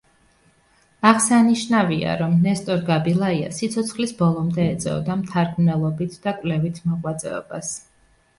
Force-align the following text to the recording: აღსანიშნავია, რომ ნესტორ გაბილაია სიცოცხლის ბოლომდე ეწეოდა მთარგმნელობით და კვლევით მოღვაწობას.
აღსანიშნავია, 1.09 2.15
რომ 2.21 2.33
ნესტორ 2.45 2.81
გაბილაია 2.87 3.51
სიცოცხლის 3.59 4.15
ბოლომდე 4.23 4.67
ეწეოდა 4.71 5.19
მთარგმნელობით 5.21 6.19
და 6.25 6.35
კვლევით 6.41 6.83
მოღვაწობას. 6.89 7.73